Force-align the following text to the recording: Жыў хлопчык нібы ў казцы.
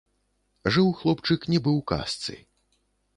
Жыў 0.77 0.87
хлопчык 1.01 1.45
нібы 1.55 1.71
ў 1.79 1.81
казцы. 1.91 2.33